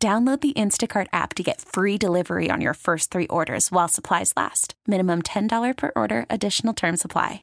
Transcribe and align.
Download 0.00 0.40
the 0.40 0.52
Instacart 0.52 1.08
app 1.12 1.34
to 1.34 1.42
get 1.42 1.60
free 1.60 1.98
delivery 1.98 2.52
on 2.52 2.60
your 2.60 2.74
first 2.74 3.10
three 3.10 3.26
orders 3.26 3.72
while 3.72 3.88
supplies 3.88 4.32
last. 4.36 4.74
Minimum 4.86 5.22
$10 5.22 5.76
per 5.76 5.90
order, 5.96 6.24
additional 6.30 6.72
term 6.72 6.96
supply. 6.96 7.42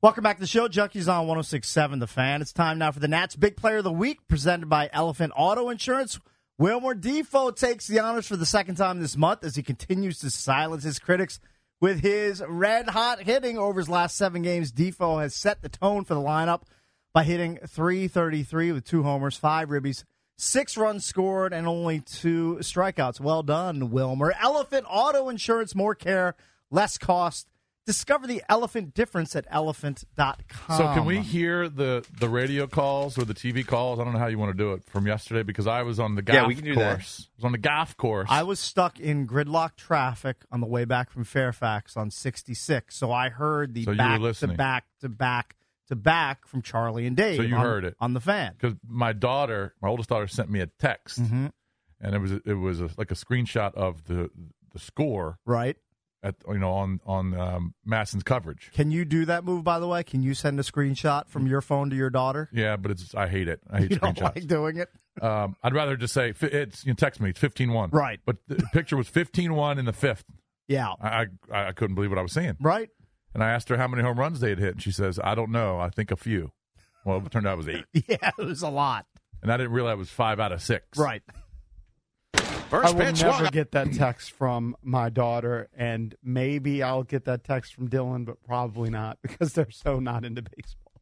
Welcome 0.00 0.22
back 0.22 0.36
to 0.36 0.40
the 0.40 0.46
show. 0.46 0.68
Junkies 0.68 1.12
on 1.12 1.26
1067 1.26 1.98
The 1.98 2.06
Fan. 2.06 2.40
It's 2.40 2.52
time 2.54 2.78
now 2.78 2.92
for 2.92 3.00
the 3.00 3.08
Nats 3.08 3.36
Big 3.36 3.56
Player 3.56 3.78
of 3.78 3.84
the 3.84 3.92
Week, 3.92 4.20
presented 4.28 4.68
by 4.68 4.88
Elephant 4.94 5.32
Auto 5.36 5.68
Insurance. 5.68 6.20
Wilmer 6.56 6.94
Difo 6.94 7.54
takes 7.54 7.86
the 7.86 7.98
honors 7.98 8.26
for 8.26 8.36
the 8.36 8.46
second 8.46 8.76
time 8.76 9.00
this 9.00 9.16
month 9.16 9.44
as 9.44 9.56
he 9.56 9.62
continues 9.62 10.20
to 10.20 10.30
silence 10.30 10.84
his 10.84 10.98
critics 10.98 11.40
with 11.80 12.00
his 12.00 12.42
red 12.48 12.88
hot 12.88 13.22
hitting 13.22 13.58
over 13.58 13.80
his 13.80 13.88
last 13.88 14.16
seven 14.16 14.42
games. 14.42 14.72
Difo 14.72 15.20
has 15.20 15.34
set 15.34 15.62
the 15.62 15.68
tone 15.68 16.04
for 16.04 16.14
the 16.14 16.20
lineup 16.20 16.62
by 17.12 17.24
hitting 17.24 17.58
333 17.66 18.72
with 18.72 18.84
two 18.84 19.02
homers, 19.02 19.36
five 19.36 19.68
ribbies, 19.68 20.04
six 20.36 20.76
runs 20.76 21.04
scored, 21.04 21.52
and 21.52 21.66
only 21.66 22.00
two 22.00 22.58
strikeouts. 22.60 23.20
Well 23.20 23.42
done, 23.42 23.90
Wilmer. 23.90 24.34
Elephant 24.40 24.86
Auto 24.88 25.28
Insurance, 25.28 25.74
more 25.74 25.94
care, 25.94 26.34
less 26.70 26.98
cost. 26.98 27.48
Discover 27.88 28.26
the 28.26 28.42
elephant 28.50 28.92
difference 28.92 29.34
at 29.34 29.46
elephant.com. 29.48 30.76
So 30.76 30.84
can 30.92 31.04
we 31.06 31.20
hear 31.20 31.68
the 31.70 32.06
the 32.20 32.28
radio 32.28 32.66
calls 32.66 33.16
or 33.18 33.24
the 33.24 33.32
TV 33.34 33.66
calls? 33.66 33.98
I 33.98 34.04
don't 34.04 34.12
know 34.12 34.18
how 34.18 34.26
you 34.26 34.38
want 34.38 34.52
to 34.52 34.56
do 34.58 34.74
it 34.74 34.84
from 34.84 35.06
yesterday 35.06 35.42
because 35.42 35.66
I 35.66 35.82
was 35.82 35.98
on 35.98 36.14
the 36.14 36.20
golf 36.22 36.34
Yeah, 36.36 36.46
we 36.46 36.54
can 36.54 36.64
do 36.64 36.74
that. 36.74 36.96
course. 36.98 37.28
I 37.30 37.32
was 37.38 37.44
on 37.46 37.52
the 37.52 37.58
golf 37.58 37.96
course. 37.96 38.28
I 38.30 38.42
was 38.42 38.60
stuck 38.60 39.00
in 39.00 39.26
gridlock 39.26 39.76
traffic 39.76 40.44
on 40.52 40.60
the 40.60 40.66
way 40.66 40.84
back 40.84 41.10
from 41.10 41.24
Fairfax 41.24 41.96
on 41.96 42.10
66. 42.10 42.94
So 42.94 43.10
I 43.10 43.30
heard 43.30 43.72
the 43.74 43.84
So 43.84 43.92
you 43.92 43.96
were 43.96 44.18
back 44.18 44.36
to 44.40 44.48
back 44.48 44.84
to 45.00 45.08
back 45.08 45.56
to 45.88 45.96
back 45.96 46.46
from 46.46 46.60
Charlie 46.60 47.06
and 47.06 47.16
Dave. 47.16 47.36
So 47.36 47.42
you 47.42 47.54
on- 47.54 47.62
heard 47.62 47.84
it. 47.86 47.96
on 48.00 48.12
the 48.12 48.20
fan. 48.20 48.52
because 48.52 48.76
my 48.86 49.14
daughter, 49.14 49.74
my 49.80 49.88
oldest 49.88 50.10
daughter, 50.10 50.26
sent 50.28 50.50
me 50.50 50.60
a 50.60 50.66
text, 50.66 51.22
Mm-hmm. 51.22 51.46
and 52.02 52.14
it 52.14 52.18
was 52.18 52.32
it 52.32 52.52
was 52.52 52.80
a, 52.82 52.90
like 52.98 53.10
a 53.10 53.14
screenshot 53.14 53.72
of 53.74 54.04
the 54.04 54.30
the 54.74 54.78
score 54.78 55.38
Right. 55.46 55.78
At 56.20 56.34
you 56.48 56.58
know 56.58 56.72
on 56.72 57.00
on 57.06 57.32
um, 57.38 57.74
MASN's 57.88 58.24
coverage. 58.24 58.70
Can 58.74 58.90
you 58.90 59.04
do 59.04 59.24
that 59.26 59.44
move, 59.44 59.62
by 59.62 59.78
the 59.78 59.86
way? 59.86 60.02
Can 60.02 60.20
you 60.22 60.34
send 60.34 60.58
a 60.58 60.64
screenshot 60.64 61.28
from 61.28 61.46
your 61.46 61.60
phone 61.60 61.90
to 61.90 61.96
your 61.96 62.10
daughter? 62.10 62.48
Yeah, 62.52 62.76
but 62.76 62.90
it's 62.90 63.14
I 63.14 63.28
hate 63.28 63.46
it. 63.46 63.60
I 63.70 63.78
hate 63.82 63.90
You 63.92 63.98
don't 63.98 64.16
screenshots. 64.18 64.34
like 64.34 64.46
doing 64.48 64.76
it? 64.78 64.88
um, 65.22 65.54
I'd 65.62 65.74
rather 65.74 65.96
just 65.96 66.12
say 66.14 66.32
it's 66.40 66.84
you 66.84 66.90
know, 66.90 66.96
text 66.96 67.20
me. 67.20 67.30
It's 67.30 67.40
15-1. 67.40 67.92
Right. 67.92 68.18
But 68.26 68.36
the 68.48 68.56
picture 68.72 68.96
was 68.96 69.08
15-1 69.08 69.78
in 69.78 69.84
the 69.84 69.92
fifth. 69.92 70.24
Yeah. 70.66 70.92
I, 71.00 71.26
I 71.52 71.66
I 71.68 71.72
couldn't 71.72 71.94
believe 71.94 72.10
what 72.10 72.18
I 72.18 72.22
was 72.22 72.32
seeing. 72.32 72.56
Right? 72.60 72.88
And 73.34 73.42
I 73.44 73.50
asked 73.50 73.68
her 73.68 73.76
how 73.76 73.86
many 73.86 74.02
home 74.02 74.18
runs 74.18 74.40
they 74.40 74.48
had 74.50 74.58
hit, 74.58 74.72
and 74.74 74.82
she 74.82 74.90
says, 74.90 75.20
"I 75.22 75.36
don't 75.36 75.52
know. 75.52 75.78
I 75.78 75.88
think 75.90 76.10
a 76.10 76.16
few." 76.16 76.50
Well, 77.04 77.18
it 77.24 77.30
turned 77.30 77.46
out 77.46 77.54
it 77.54 77.56
was 77.58 77.68
eight, 77.68 77.84
Yeah, 78.08 78.30
it 78.38 78.44
was 78.44 78.62
a 78.62 78.68
lot. 78.70 79.06
and 79.40 79.52
I 79.52 79.56
didn't 79.56 79.72
realize 79.72 79.92
it 79.94 79.98
was 79.98 80.10
five 80.10 80.40
out 80.40 80.50
of 80.50 80.60
six. 80.62 80.98
Right. 80.98 81.22
I 82.72 82.90
will 82.90 82.94
pitch 82.94 83.22
never 83.22 83.38
swung. 83.38 83.50
get 83.50 83.72
that 83.72 83.92
text 83.92 84.32
from 84.32 84.76
my 84.82 85.08
daughter, 85.08 85.68
and 85.76 86.14
maybe 86.22 86.82
I'll 86.82 87.02
get 87.02 87.24
that 87.26 87.44
text 87.44 87.74
from 87.74 87.88
Dylan, 87.88 88.24
but 88.24 88.42
probably 88.42 88.90
not 88.90 89.18
because 89.22 89.52
they're 89.52 89.70
so 89.70 89.98
not 90.00 90.24
into 90.24 90.42
baseball. 90.42 90.92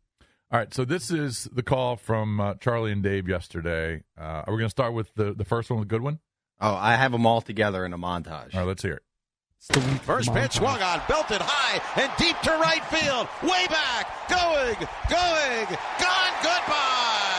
All 0.53 0.61
right, 0.61 0.73
so 0.73 0.85
this 0.85 1.11
is 1.11 1.49
the 1.53 1.63
call 1.65 1.97
from 1.97 2.41
uh, 2.41 2.55
Charlie 2.55 2.93
and 2.93 3.03
Dave 3.03 3.29
yesterday. 3.29 4.05
Uh, 4.17 4.45
are 4.47 4.53
we 4.53 4.59
going 4.59 4.67
to 4.67 4.71
start 4.71 4.93
with 4.95 5.13
the 5.15 5.35
the 5.35 5.45
first 5.45 5.71
one, 5.71 5.81
the 5.81 5.87
good 5.87 6.03
one? 6.03 6.21
Oh, 6.61 6.75
I 6.75 6.95
have 6.95 7.13
them 7.13 7.27
all 7.27 7.41
together 7.41 7.85
in 7.85 7.93
a 7.93 7.99
montage. 7.99 8.55
All 8.55 8.61
right, 8.61 8.67
let's 8.67 8.83
hear 8.83 8.95
it. 8.95 9.03
It's 9.59 9.69
the 9.69 9.81
week 9.81 10.03
First 10.03 10.33
pitch 10.33 10.53
swung 10.53 10.81
on, 10.81 11.03
belted 11.09 11.41
high 11.41 11.81
and 12.01 12.13
deep 12.17 12.39
to 12.43 12.51
right 12.53 12.85
field. 12.85 13.27
Way 13.43 13.67
back, 13.67 14.29
going, 14.29 14.77
going, 15.11 15.67
gone, 15.99 16.33
goodbye. 16.43 17.36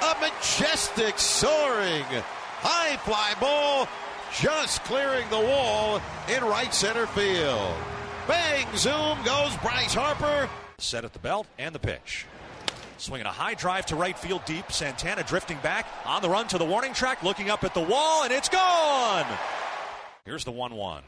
A 0.00 0.14
majestic 0.20 1.18
soaring 1.18 2.04
high 2.60 2.96
fly 2.98 3.34
ball 3.40 3.88
just 4.40 4.84
clearing 4.84 5.28
the 5.30 5.40
wall 5.40 6.00
in 6.28 6.44
right 6.44 6.72
center 6.72 7.06
field. 7.06 7.74
Bang, 8.26 8.66
zoom 8.76 9.18
goes 9.24 9.56
Bryce 9.58 9.94
Harper. 9.94 10.48
Set 10.78 11.04
at 11.04 11.12
the 11.12 11.18
belt 11.18 11.46
and 11.58 11.74
the 11.74 11.78
pitch. 11.78 12.26
Swinging 12.98 13.26
a 13.26 13.32
high 13.32 13.54
drive 13.54 13.86
to 13.86 13.96
right 13.96 14.18
field 14.18 14.44
deep. 14.44 14.70
Santana 14.70 15.22
drifting 15.22 15.58
back 15.62 15.86
on 16.04 16.20
the 16.20 16.28
run 16.28 16.46
to 16.48 16.58
the 16.58 16.64
warning 16.64 16.92
track, 16.92 17.22
looking 17.22 17.48
up 17.48 17.64
at 17.64 17.74
the 17.74 17.80
wall, 17.80 18.24
and 18.24 18.32
it's 18.32 18.48
gone. 18.48 19.26
Here's 20.24 20.44
the 20.44 20.52
1 20.52 20.74
1. 20.74 21.02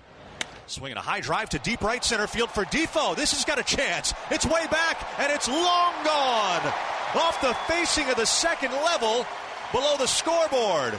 Swinging 0.67 0.97
a 0.97 1.03
high 1.03 1.21
drive 1.21 1.49
to 1.51 1.59
deep 1.59 1.83
right 1.83 2.05
center 2.05 2.27
field 2.27 2.51
for 2.51 2.65
Difo. 2.65 3.17
This 3.17 3.33
has 3.33 3.45
got 3.45 3.59
a 3.59 3.65
chance. 3.65 4.15
It's 4.31 4.47
way 4.47 4.67
back, 4.71 5.05
and 5.19 5.33
it's 5.33 5.49
long 5.49 5.93
gone. 6.05 6.73
Off 7.15 7.41
the 7.41 7.55
facing 7.73 8.09
of 8.09 8.17
the 8.17 8.27
second 8.27 8.73
level 8.73 9.27
below 9.73 9.97
the 9.97 10.07
scoreboard. 10.07 10.99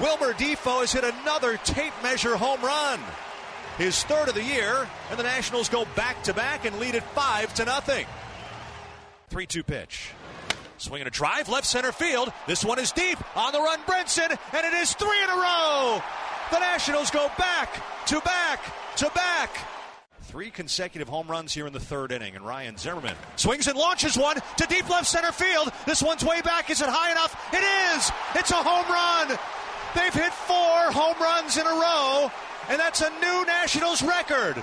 Wilmer 0.00 0.32
Difo 0.32 0.80
has 0.80 0.92
hit 0.92 1.04
another 1.04 1.56
tape 1.58 1.92
measure 2.02 2.36
home 2.36 2.60
run. 2.62 3.00
His 3.78 4.02
third 4.04 4.28
of 4.28 4.34
the 4.34 4.42
year, 4.42 4.88
and 5.10 5.18
the 5.18 5.22
Nationals 5.22 5.68
go 5.68 5.86
back 5.94 6.22
to 6.24 6.34
back 6.34 6.64
and 6.64 6.78
lead 6.78 6.94
it 6.94 7.02
5 7.02 7.54
to 7.54 7.64
nothing. 7.64 8.06
3 9.28 9.46
2 9.46 9.62
pitch. 9.62 10.10
Swinging 10.78 11.06
a 11.06 11.10
drive, 11.10 11.48
left 11.48 11.66
center 11.66 11.92
field. 11.92 12.32
This 12.46 12.64
one 12.64 12.78
is 12.78 12.92
deep. 12.92 13.18
On 13.36 13.52
the 13.52 13.60
run, 13.60 13.80
Brinson, 13.82 14.36
and 14.52 14.66
it 14.66 14.74
is 14.74 14.94
three 14.94 15.22
in 15.22 15.30
a 15.30 15.36
row. 15.36 16.02
The 16.50 16.58
Nationals 16.58 17.10
go 17.10 17.30
back 17.38 17.82
to 18.06 18.20
back 18.20 18.60
to 18.96 19.10
back. 19.14 19.50
Three 20.26 20.50
consecutive 20.50 21.08
home 21.08 21.28
runs 21.28 21.54
here 21.54 21.68
in 21.68 21.72
the 21.72 21.78
third 21.78 22.10
inning, 22.10 22.34
and 22.34 22.44
Ryan 22.44 22.76
Zimmerman 22.76 23.14
swings 23.36 23.68
and 23.68 23.78
launches 23.78 24.18
one 24.18 24.36
to 24.56 24.66
deep 24.66 24.90
left 24.90 25.06
center 25.06 25.30
field. 25.30 25.70
This 25.86 26.02
one's 26.02 26.24
way 26.24 26.40
back. 26.42 26.68
Is 26.68 26.82
it 26.82 26.88
high 26.88 27.12
enough? 27.12 27.30
It 27.54 27.62
is. 27.94 28.10
It's 28.34 28.50
a 28.50 28.58
home 28.58 28.90
run. 28.90 29.38
They've 29.94 30.12
hit 30.12 30.32
four 30.34 30.90
home 30.90 31.14
runs 31.20 31.56
in 31.56 31.64
a 31.64 31.70
row, 31.70 32.30
and 32.68 32.78
that's 32.80 33.02
a 33.02 33.10
new 33.20 33.46
Nationals 33.46 34.02
record. 34.02 34.56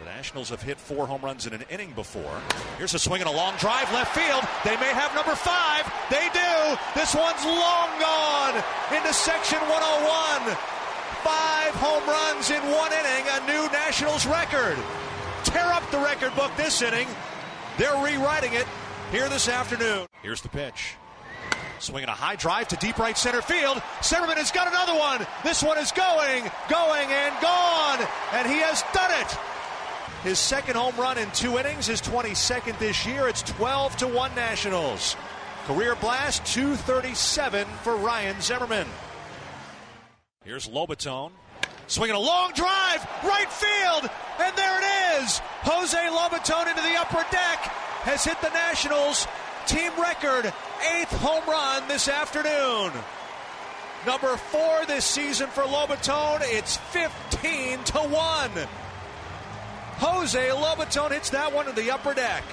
The 0.00 0.04
Nationals 0.06 0.50
have 0.50 0.62
hit 0.62 0.78
four 0.80 1.06
home 1.06 1.22
runs 1.22 1.46
in 1.46 1.52
an 1.52 1.62
inning 1.70 1.92
before. 1.92 2.42
Here's 2.76 2.94
a 2.94 2.98
swing 2.98 3.20
and 3.20 3.30
a 3.30 3.32
long 3.32 3.54
drive 3.56 3.90
left 3.92 4.18
field. 4.18 4.42
They 4.64 4.74
may 4.82 4.90
have 4.92 5.14
number 5.14 5.36
five. 5.36 5.86
They 6.10 6.26
do. 6.34 6.76
This 6.98 7.14
one's 7.14 7.44
long 7.46 7.88
gone 8.00 8.58
into 8.90 9.14
section 9.14 9.60
101. 9.60 10.79
Five 11.22 11.74
home 11.74 12.06
runs 12.08 12.50
in 12.50 12.62
one 12.70 12.92
inning, 12.92 13.26
a 13.28 13.46
new 13.46 13.70
Nationals 13.72 14.26
record. 14.26 14.78
Tear 15.44 15.66
up 15.66 15.88
the 15.90 15.98
record 15.98 16.34
book 16.34 16.50
this 16.56 16.80
inning. 16.82 17.08
They're 17.76 18.02
rewriting 18.02 18.54
it 18.54 18.66
here 19.10 19.28
this 19.28 19.48
afternoon. 19.48 20.06
Here's 20.22 20.40
the 20.40 20.48
pitch. 20.48 20.94
Swinging 21.78 22.08
a 22.08 22.12
high 22.12 22.36
drive 22.36 22.68
to 22.68 22.76
deep 22.76 22.98
right 22.98 23.16
center 23.16 23.42
field. 23.42 23.82
Zimmerman 24.02 24.36
has 24.36 24.50
got 24.50 24.68
another 24.68 24.98
one. 24.98 25.26
This 25.42 25.62
one 25.62 25.78
is 25.78 25.92
going, 25.92 26.44
going, 26.68 27.08
and 27.08 27.34
gone. 27.40 28.06
And 28.32 28.46
he 28.48 28.58
has 28.58 28.82
done 28.92 29.10
it. 29.20 29.38
His 30.22 30.38
second 30.38 30.76
home 30.76 30.94
run 30.96 31.16
in 31.16 31.30
two 31.30 31.58
innings, 31.58 31.86
his 31.86 32.02
22nd 32.02 32.78
this 32.78 33.06
year. 33.06 33.28
It's 33.28 33.42
12 33.42 33.96
to 33.98 34.08
1 34.08 34.34
Nationals. 34.34 35.16
Career 35.66 35.94
blast 35.96 36.44
237 36.46 37.66
for 37.82 37.96
Ryan 37.96 38.40
Zimmerman. 38.40 38.86
Here's 40.44 40.68
Lobaton. 40.68 41.32
Swinging 41.86 42.16
a 42.16 42.18
long 42.18 42.52
drive, 42.54 43.06
right 43.24 43.52
field, 43.52 44.10
and 44.38 44.56
there 44.56 44.78
it 44.80 45.22
is. 45.22 45.38
Jose 45.64 45.98
Lobaton 45.98 46.66
into 46.66 46.80
the 46.80 46.96
upper 46.96 47.22
deck 47.30 47.58
has 48.04 48.24
hit 48.24 48.40
the 48.40 48.48
Nationals 48.48 49.26
team 49.66 49.92
record 50.00 50.46
eighth 50.94 51.12
home 51.18 51.42
run 51.46 51.86
this 51.88 52.08
afternoon. 52.08 52.90
Number 54.06 54.34
four 54.38 54.86
this 54.86 55.04
season 55.04 55.48
for 55.48 55.62
Lobaton. 55.64 56.38
It's 56.44 56.78
15 56.78 57.84
to 57.84 57.98
1. 57.98 58.50
Jose 59.98 60.48
Lobaton 60.48 61.10
hits 61.10 61.28
that 61.30 61.52
one 61.52 61.66
to 61.66 61.72
the 61.72 61.90
upper 61.90 62.14
deck. 62.14 62.44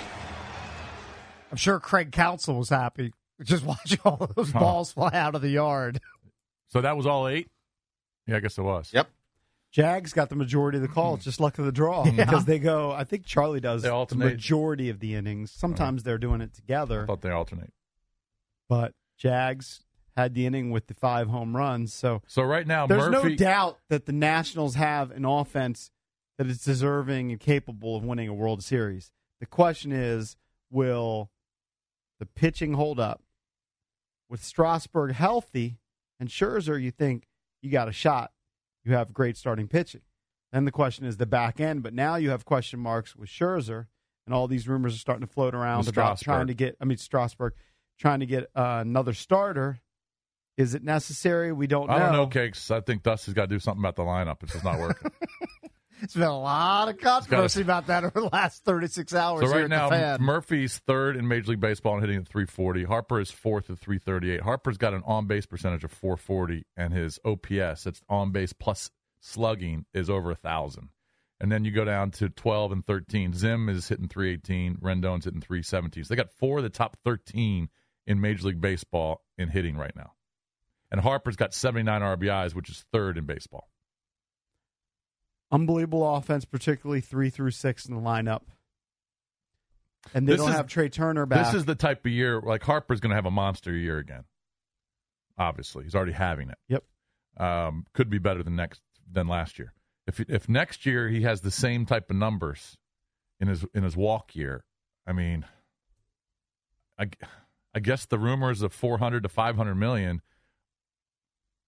I'm 1.51 1.57
sure 1.57 1.79
Craig 1.79 2.11
Counsell 2.11 2.57
was 2.57 2.67
happy 2.67 3.13
just 3.43 3.63
watching 3.65 3.99
all 4.03 4.29
those 4.35 4.51
balls 4.51 4.91
fly 4.91 5.11
out 5.13 5.35
of 5.35 5.41
the 5.41 5.51
yard. 5.51 6.01
So 6.67 6.81
that 6.81 6.97
was 6.97 7.05
all 7.05 7.29
eight. 7.29 7.47
Yeah, 8.27 8.37
I 8.37 8.39
guess 8.39 8.57
it 8.57 8.61
was. 8.63 8.91
Yep. 8.93 9.09
Jags 9.71 10.13
got 10.13 10.29
the 10.29 10.35
majority 10.35 10.77
of 10.77 10.81
the 10.81 10.87
calls, 10.87 11.23
just 11.23 11.39
luck 11.39 11.57
of 11.59 11.65
the 11.65 11.71
draw 11.71 12.03
because 12.15 12.45
they 12.45 12.59
go. 12.59 12.91
I 12.91 13.03
think 13.03 13.25
Charlie 13.25 13.59
does 13.59 13.81
They 13.81 13.89
the 13.89 13.93
alternate. 13.95 14.25
majority 14.25 14.89
of 14.89 14.99
the 14.99 15.15
innings. 15.15 15.51
Sometimes 15.51 16.03
they're 16.03 16.17
doing 16.17 16.41
it 16.41 16.51
I 16.53 16.55
together, 16.55 17.05
thought 17.05 17.21
they 17.21 17.29
alternate. 17.31 17.73
but 18.69 18.93
Jags 19.17 19.81
had 20.15 20.33
the 20.33 20.45
inning 20.45 20.71
with 20.71 20.87
the 20.87 20.93
five 20.93 21.27
home 21.27 21.55
runs. 21.55 21.93
So 21.93 22.21
So 22.27 22.41
right 22.43 22.65
now, 22.65 22.87
there's 22.87 23.09
Murphy. 23.09 23.29
no 23.29 23.35
doubt 23.35 23.77
that 23.89 24.05
the 24.05 24.13
Nationals 24.13 24.75
have 24.75 25.11
an 25.11 25.25
offense 25.25 25.91
that 26.37 26.47
is 26.47 26.63
deserving 26.63 27.31
and 27.31 27.39
capable 27.39 27.95
of 27.95 28.03
winning 28.03 28.27
a 28.27 28.33
World 28.33 28.63
Series. 28.63 29.11
The 29.39 29.45
question 29.45 29.91
is, 29.91 30.35
will 30.71 31.29
the 32.19 32.25
pitching 32.25 32.73
hold 32.73 32.99
up? 32.99 33.21
With 34.29 34.43
Strasburg 34.43 35.13
healthy 35.13 35.77
and 36.19 36.29
Scherzer, 36.29 36.81
you 36.81 36.91
think 36.91 37.26
you 37.61 37.71
got 37.71 37.87
a 37.87 37.91
shot. 37.91 38.31
You 38.83 38.93
have 38.93 39.13
great 39.13 39.37
starting 39.37 39.67
pitching. 39.67 40.01
Then 40.51 40.65
the 40.65 40.71
question 40.71 41.05
is 41.05 41.17
the 41.17 41.25
back 41.25 41.59
end, 41.59 41.83
but 41.83 41.93
now 41.93 42.15
you 42.15 42.29
have 42.29 42.45
question 42.45 42.79
marks 42.79 43.15
with 43.15 43.29
Scherzer, 43.29 43.87
and 44.25 44.33
all 44.33 44.47
these 44.47 44.67
rumors 44.67 44.95
are 44.95 44.99
starting 44.99 45.27
to 45.27 45.31
float 45.31 45.53
around 45.53 45.79
With 45.79 45.89
about 45.89 46.19
Strasburg. 46.19 46.25
trying 46.25 46.47
to 46.47 46.53
get. 46.53 46.77
I 46.79 46.85
mean 46.85 46.97
Strasburg 46.97 47.53
trying 47.99 48.21
to 48.21 48.25
get 48.25 48.45
uh, 48.55 48.79
another 48.81 49.13
starter. 49.13 49.79
Is 50.57 50.73
it 50.73 50.83
necessary? 50.83 51.51
We 51.51 51.67
don't 51.67 51.87
know. 51.87 51.93
I 51.93 51.99
don't 51.99 52.13
know, 52.13 52.27
Cakes. 52.27 52.71
I 52.71 52.81
think 52.81 53.03
Dusty's 53.03 53.35
got 53.35 53.43
to 53.43 53.47
do 53.47 53.59
something 53.59 53.81
about 53.81 53.95
the 53.95 54.03
lineup. 54.03 54.41
It's 54.41 54.53
just 54.53 54.63
not 54.63 54.79
working. 54.79 55.11
It's 56.01 56.13
been 56.13 56.23
a 56.23 56.39
lot 56.39 56.89
of 56.89 56.97
controversy 56.97 57.61
about 57.61 57.87
that 57.87 58.03
over 58.03 58.19
the 58.21 58.29
last 58.31 58.63
36 58.63 59.13
hours. 59.13 59.49
so 59.49 59.55
right 59.55 59.69
now. 59.69 60.17
Murphy's 60.19 60.77
third 60.79 61.15
in 61.15 61.27
Major 61.27 61.51
League 61.51 61.59
Baseball 61.59 61.93
and 61.93 62.01
hitting 62.01 62.17
at 62.17 62.27
340. 62.27 62.83
Harper 62.83 63.19
is 63.19 63.31
fourth 63.31 63.69
at 63.69 63.79
338. 63.79 64.41
Harper's 64.41 64.77
got 64.77 64.93
an 64.93 65.03
on 65.05 65.27
base 65.27 65.45
percentage 65.45 65.83
of 65.83 65.91
440, 65.91 66.65
and 66.75 66.93
his 66.93 67.19
OPS, 67.25 67.83
that's 67.83 68.01
on 68.09 68.31
base 68.31 68.53
plus 68.53 68.91
slugging, 69.19 69.85
is 69.93 70.09
over 70.09 70.31
a 70.31 70.35
thousand. 70.35 70.89
And 71.39 71.51
then 71.51 71.65
you 71.65 71.71
go 71.71 71.85
down 71.85 72.11
to 72.11 72.29
12 72.29 72.71
and 72.71 72.85
13. 72.85 73.33
Zim 73.33 73.69
is 73.69 73.87
hitting 73.87 74.07
318. 74.07 74.77
Rendon's 74.77 75.25
hitting 75.25 75.41
317. 75.41 76.03
So 76.03 76.09
they 76.09 76.15
got 76.15 76.31
four 76.31 76.57
of 76.57 76.63
the 76.63 76.69
top 76.69 76.97
13 77.03 77.69
in 78.07 78.21
Major 78.21 78.47
League 78.47 78.61
Baseball 78.61 79.21
in 79.37 79.49
hitting 79.49 79.77
right 79.77 79.95
now. 79.95 80.13
And 80.89 81.01
Harper's 81.01 81.35
got 81.35 81.53
79 81.53 82.01
RBIs, 82.01 82.55
which 82.55 82.69
is 82.69 82.85
third 82.91 83.17
in 83.17 83.25
baseball. 83.25 83.69
Unbelievable 85.51 86.15
offense, 86.15 86.43
particularly 86.45 87.01
three 87.01 87.29
through 87.29 87.51
six 87.51 87.85
in 87.85 87.95
the 87.95 88.01
lineup. 88.01 88.41
And 90.13 90.27
they 90.27 90.33
This 90.33 90.41
don't 90.41 90.49
is- 90.51 90.55
have 90.55 90.67
Trea 90.67 90.89
Turner 90.89 91.25
back. 91.25 91.45
This 91.45 91.53
is 91.55 91.65
the 91.65 91.75
type 91.75 92.05
of 92.05 92.11
year 92.11 92.41
like 92.41 92.63
Harper's 92.63 92.99
going 92.99 93.09
to 93.11 93.15
have 93.15 93.25
a 93.25 93.31
monster 93.31 93.73
year 93.73 93.97
again. 93.97 94.23
Obviously, 95.37 95.83
he's 95.83 95.95
already 95.95 96.13
having 96.13 96.49
it. 96.49 96.57
Yep. 96.67 96.83
Um, 97.37 97.85
could 97.93 98.09
be 98.09 98.17
better 98.17 98.43
than 98.43 98.55
next 98.55 98.81
than 99.11 99.27
last 99.27 99.59
year. 99.59 99.73
If 100.07 100.19
if 100.21 100.47
next 100.49 100.85
year 100.85 101.09
he 101.09 101.21
has 101.23 101.41
the 101.41 101.51
same 101.51 101.85
type 101.85 102.09
of 102.09 102.15
numbers 102.15 102.77
in 103.39 103.47
his 103.47 103.65
in 103.73 103.83
his 103.83 103.95
walk 103.95 104.35
year, 104.35 104.65
I 105.05 105.13
mean, 105.13 105.45
I, 106.97 107.09
I 107.75 107.79
guess 107.79 108.05
the 108.05 108.17
rumors 108.17 108.61
of 108.61 108.73
four 108.73 108.97
hundred 108.97 109.23
to 109.23 109.29
five 109.29 109.55
hundred 109.55 109.75
million. 109.75 110.21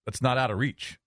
That's 0.06 0.22
not 0.22 0.38
out 0.38 0.50
of 0.50 0.58
reach. 0.58 0.98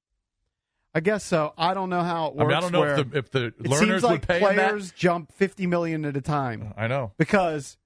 I 0.95 1.00
guess 1.00 1.24
so. 1.24 1.54
I 1.57 1.74
don't 1.74 1.90
know 1.90 2.01
how 2.04 2.28
it 2.28 2.40
I 2.40 2.44
works. 2.44 2.48
mean, 2.48 2.51
I 2.51 2.60
don't 2.62 2.72
know 2.72 2.84
if 2.84 3.10
the 3.12 3.18
if 3.18 3.31
the 3.31 3.45
it 3.45 3.63
Lerners 3.63 3.80
seems 3.80 4.04
like 4.04 4.12
would 4.12 4.28
pay 4.28 4.40
him 4.40 4.56
that. 4.56 4.69
players 4.69 4.92
jump 4.92 5.31
fifty 5.31 5.66
million 5.68 6.06
at 6.06 6.16
a 6.16 6.22
time 6.22 6.74
uh, 6.78 6.81
I 6.81 6.88
know. 6.88 7.12
because 7.18 7.78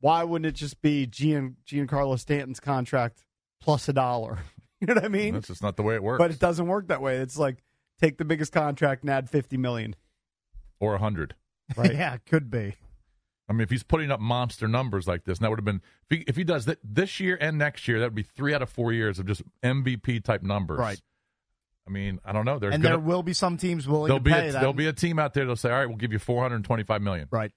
why 0.00 0.24
wouldn't 0.24 0.46
it 0.46 0.54
just 0.58 0.80
be 0.80 1.06
Gian 1.06 1.56
Giancarlo 1.66 2.18
Stanton's 2.18 2.60
contract 2.60 3.24
plus 3.60 3.88
a 3.88 3.92
dollar? 3.92 4.38
You 4.82 4.86
know 4.86 4.94
what 4.94 5.04
I 5.04 5.08
mean? 5.08 5.34
That's 5.34 5.48
just 5.48 5.62
not 5.62 5.76
the 5.76 5.82
way 5.82 5.94
it 5.94 6.02
works. 6.02 6.16
But 6.18 6.30
it 6.30 6.38
doesn't 6.38 6.66
work 6.66 6.88
that 6.88 7.02
way. 7.02 7.18
It's 7.18 7.36
like 7.36 7.62
take 8.00 8.16
the 8.16 8.24
biggest 8.24 8.50
contract 8.50 9.02
and 9.02 9.10
add 9.10 9.28
fifty 9.28 9.58
million. 9.58 9.94
or 10.80 10.94
a 10.94 10.98
hundred. 10.98 11.34
Right. 11.76 11.92
yeah, 11.94 12.14
it 12.14 12.22
could 12.24 12.50
be. 12.50 12.76
I 13.46 13.52
mean, 13.52 13.60
if 13.60 13.68
he's 13.68 13.82
putting 13.82 14.10
up 14.10 14.20
monster 14.20 14.66
numbers 14.66 15.06
like 15.06 15.24
this, 15.24 15.36
and 15.36 15.44
that 15.44 15.50
would 15.50 15.58
have 15.58 15.66
been 15.66 15.82
if 16.08 16.16
he, 16.18 16.24
if 16.26 16.36
he 16.36 16.44
does 16.44 16.64
that 16.64 16.78
this 16.82 17.20
year 17.20 17.36
and 17.42 17.58
next 17.58 17.88
year, 17.88 17.98
that 17.98 18.06
would 18.06 18.14
be 18.14 18.22
three 18.22 18.54
out 18.54 18.62
of 18.62 18.70
four 18.70 18.90
years 18.90 19.18
of 19.18 19.26
just 19.26 19.42
MVP 19.62 20.24
type 20.24 20.42
numbers. 20.42 20.78
Right. 20.78 20.98
I 21.86 21.90
mean, 21.90 22.20
I 22.24 22.32
don't 22.32 22.44
know. 22.44 22.58
There's 22.58 22.74
and 22.74 22.82
gonna, 22.82 22.96
there 22.96 23.04
will 23.04 23.22
be 23.22 23.32
some 23.32 23.56
teams 23.56 23.88
willing 23.88 24.08
there'll 24.08 24.18
to 24.20 24.24
be 24.24 24.30
pay 24.30 24.48
a, 24.48 24.52
that. 24.52 24.58
there'll 24.60 24.72
be 24.72 24.86
a 24.86 24.92
team 24.92 25.18
out 25.18 25.34
there 25.34 25.44
that'll 25.44 25.56
say, 25.56 25.70
all 25.70 25.78
right, 25.78 25.86
we'll 25.86 25.96
give 25.96 26.12
you 26.12 26.18
425 26.18 27.02
million 27.02 27.28
right. 27.30 27.52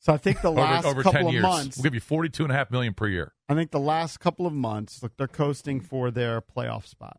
So 0.00 0.12
I 0.12 0.16
think 0.16 0.40
the 0.40 0.48
over, 0.52 0.60
last 0.60 0.84
over 0.84 1.02
couple 1.02 1.18
10 1.20 1.26
of 1.26 1.32
years. 1.32 1.42
months, 1.42 1.76
We'll 1.76 1.84
give 1.84 1.94
you 1.94 2.00
42 2.00 2.44
and 2.44 2.52
a 2.52 2.54
half 2.54 2.70
million 2.70 2.94
per 2.94 3.08
year. 3.08 3.32
I 3.48 3.54
think 3.54 3.70
the 3.70 3.80
last 3.80 4.20
couple 4.20 4.46
of 4.46 4.52
months, 4.52 5.02
look, 5.02 5.12
they're 5.16 5.26
coasting 5.26 5.80
for 5.80 6.10
their 6.10 6.40
playoff 6.40 6.86
spot. 6.86 7.18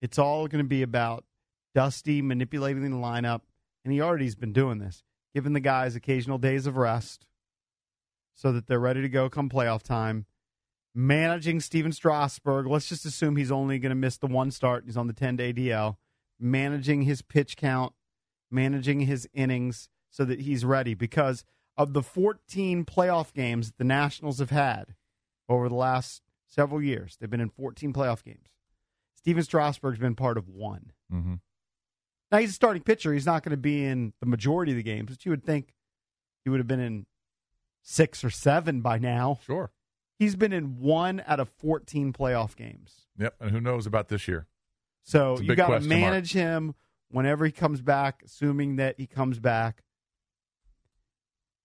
It's 0.00 0.18
all 0.18 0.46
going 0.48 0.64
to 0.64 0.68
be 0.68 0.82
about 0.82 1.24
Dusty 1.74 2.22
manipulating 2.22 2.82
the 2.82 2.96
lineup, 2.96 3.40
and 3.84 3.92
he 3.92 4.00
already's 4.00 4.34
been 4.34 4.52
doing 4.52 4.78
this, 4.78 5.02
giving 5.34 5.52
the 5.52 5.60
guys 5.60 5.96
occasional 5.96 6.38
days 6.38 6.66
of 6.66 6.76
rest 6.76 7.26
so 8.34 8.52
that 8.52 8.66
they're 8.66 8.80
ready 8.80 9.02
to 9.02 9.08
go 9.08 9.28
come 9.28 9.48
playoff 9.48 9.82
time. 9.82 10.26
Managing 10.94 11.60
Stephen 11.60 11.92
Strasburg, 11.92 12.66
let's 12.66 12.88
just 12.88 13.06
assume 13.06 13.36
he's 13.36 13.52
only 13.52 13.78
going 13.78 13.90
to 13.90 13.96
miss 13.96 14.18
the 14.18 14.26
one 14.26 14.50
start. 14.50 14.84
He's 14.84 14.96
on 14.96 15.06
the 15.06 15.12
10 15.12 15.36
day 15.36 15.52
DL. 15.52 15.96
Managing 16.38 17.02
his 17.02 17.22
pitch 17.22 17.56
count, 17.56 17.92
managing 18.50 19.00
his 19.00 19.28
innings 19.32 19.88
so 20.10 20.24
that 20.24 20.40
he's 20.40 20.64
ready 20.64 20.94
because 20.94 21.44
of 21.76 21.92
the 21.94 22.02
14 22.02 22.84
playoff 22.84 23.32
games 23.32 23.72
the 23.78 23.84
Nationals 23.84 24.38
have 24.38 24.50
had 24.50 24.94
over 25.48 25.68
the 25.68 25.74
last 25.74 26.22
several 26.46 26.82
years. 26.82 27.16
They've 27.18 27.30
been 27.30 27.40
in 27.40 27.48
14 27.48 27.92
playoff 27.92 28.22
games. 28.22 28.48
Stephen 29.14 29.42
Strasburg's 29.42 29.98
been 29.98 30.16
part 30.16 30.36
of 30.36 30.48
one. 30.48 30.92
Mm-hmm. 31.12 31.34
Now 32.30 32.38
he's 32.38 32.50
a 32.50 32.54
starting 32.54 32.82
pitcher. 32.82 33.12
He's 33.12 33.26
not 33.26 33.42
going 33.42 33.50
to 33.52 33.56
be 33.56 33.84
in 33.84 34.12
the 34.20 34.26
majority 34.26 34.72
of 34.72 34.76
the 34.76 34.82
games, 34.82 35.10
but 35.10 35.24
you 35.24 35.30
would 35.30 35.44
think 35.44 35.74
he 36.44 36.50
would 36.50 36.60
have 36.60 36.66
been 36.66 36.80
in 36.80 37.06
six 37.82 38.24
or 38.24 38.30
seven 38.30 38.80
by 38.80 38.98
now. 38.98 39.38
Sure. 39.46 39.70
He's 40.18 40.36
been 40.36 40.52
in 40.52 40.78
one 40.78 41.22
out 41.26 41.40
of 41.40 41.48
14 41.48 42.12
playoff 42.12 42.56
games. 42.56 43.06
Yep. 43.18 43.34
And 43.40 43.50
who 43.50 43.60
knows 43.60 43.86
about 43.86 44.08
this 44.08 44.28
year? 44.28 44.46
So 45.02 45.38
you 45.40 45.54
got 45.56 45.66
to 45.66 45.72
mark. 45.72 45.84
manage 45.84 46.32
him 46.32 46.74
whenever 47.10 47.44
he 47.44 47.52
comes 47.52 47.80
back, 47.80 48.22
assuming 48.24 48.76
that 48.76 48.98
he 48.98 49.06
comes 49.06 49.38
back. 49.38 49.82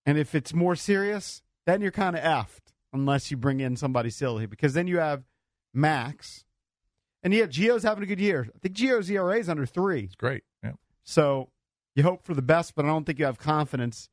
And 0.06 0.18
if 0.18 0.34
it's 0.34 0.54
more 0.54 0.76
serious, 0.76 1.42
then 1.66 1.82
you're 1.82 1.92
kind 1.92 2.16
of 2.16 2.24
effed 2.24 2.74
unless 2.94 3.30
you 3.30 3.38
bring 3.38 3.60
in 3.60 3.76
somebody 3.76 4.10
silly 4.10 4.46
because 4.46 4.74
then 4.74 4.88
you 4.88 5.00
have 5.00 5.24
Max. 5.74 6.46
And 7.24 7.34
yeah, 7.34 7.46
Gio's 7.46 7.84
having 7.84 8.04
a 8.04 8.08
good 8.08 8.20
year. 8.20 8.50
I 8.56 8.60
think 8.60 8.76
Gio's 8.76 9.10
ERA 9.10 9.38
is 9.38 9.50
under 9.50 9.66
three. 9.66 10.06
It's 10.06 10.16
great. 10.16 10.44
Yeah. 10.64 10.74
So 11.04 11.50
you 11.96 12.04
hope 12.04 12.24
for 12.24 12.34
the 12.34 12.42
best, 12.42 12.76
but 12.76 12.86
I 12.86 12.88
don't 12.88 13.06
think 13.06 13.20
you 13.20 13.26
have 13.26 13.38
confidence 13.38 14.10